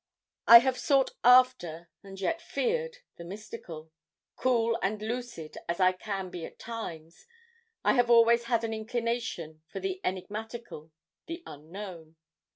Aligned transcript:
I 0.47 0.57
have 0.61 0.79
sought 0.79 1.11
after, 1.23 1.91
and 2.01 2.19
yet 2.19 2.41
feared 2.41 2.97
the 3.17 3.23
mystical; 3.23 3.91
cool 4.35 4.79
and 4.81 4.99
lucid 4.99 5.59
as 5.69 5.79
I 5.79 5.91
can 5.91 6.31
be 6.31 6.43
at 6.43 6.57
times, 6.57 7.27
I 7.85 7.93
have 7.93 8.09
always 8.09 8.45
had 8.45 8.63
an 8.63 8.73
inclination 8.73 9.61
for 9.67 9.79
the 9.79 10.01
enigmatical, 10.03 10.91
the 11.27 11.43
Unknown. 11.45 12.15